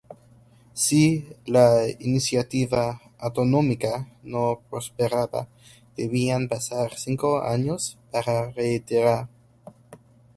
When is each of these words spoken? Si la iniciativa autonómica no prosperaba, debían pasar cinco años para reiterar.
Si 0.73 1.23
la 1.45 1.87
iniciativa 1.99 2.99
autonómica 3.19 4.09
no 4.23 4.63
prosperaba, 4.67 5.47
debían 5.95 6.47
pasar 6.47 6.97
cinco 6.97 7.39
años 7.43 7.99
para 8.11 8.49
reiterar. 8.49 9.27